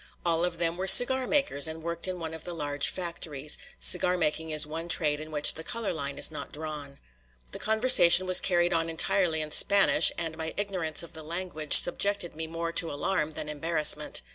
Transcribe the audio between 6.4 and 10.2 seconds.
drawn. The conversation was carried on entirely in Spanish,